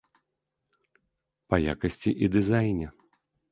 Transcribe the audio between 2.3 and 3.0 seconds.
дызайне.